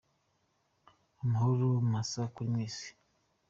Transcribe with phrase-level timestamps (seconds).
[1.23, 2.87] Amahoro masa kuri mwese